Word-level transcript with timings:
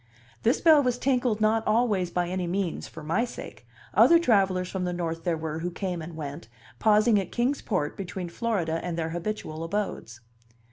This 0.41 0.59
bell 0.59 0.81
was 0.81 0.97
tinkled 0.97 1.41
not 1.41 1.61
always 1.67 2.09
by 2.09 2.27
any 2.27 2.47
means 2.47 2.87
for 2.87 3.03
my 3.03 3.23
sake; 3.23 3.67
other 3.93 4.17
travellers 4.17 4.67
from 4.67 4.83
the 4.83 4.93
North 4.93 5.23
there 5.25 5.37
were 5.37 5.59
who 5.59 5.69
came 5.69 6.01
and 6.01 6.15
went, 6.15 6.47
pausing 6.79 7.19
at 7.19 7.31
Kings 7.31 7.61
Port 7.61 7.95
between 7.95 8.27
Florida 8.27 8.83
and 8.83 8.97
their 8.97 9.09
habitual 9.09 9.63
abodes. 9.63 10.19